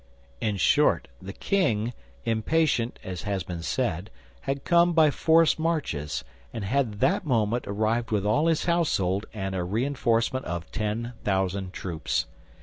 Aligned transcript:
In 0.39 0.57
short, 0.57 1.09
the 1.21 1.31
king, 1.31 1.93
impatient, 2.25 2.97
as 3.03 3.21
has 3.21 3.43
been 3.43 3.61
said, 3.61 4.09
had 4.41 4.63
come 4.65 4.93
by 4.93 5.11
forced 5.11 5.59
marches, 5.59 6.23
and 6.51 6.63
had 6.65 7.01
that 7.01 7.23
moment 7.23 7.65
arrived 7.67 8.09
with 8.09 8.25
all 8.25 8.47
his 8.47 8.65
household 8.65 9.27
and 9.31 9.53
a 9.53 9.63
reinforcement 9.63 10.45
of 10.45 10.71
ten 10.71 11.13
thousand 11.23 11.73
troops. 11.73 12.25